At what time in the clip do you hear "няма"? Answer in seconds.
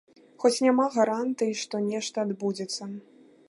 0.67-0.85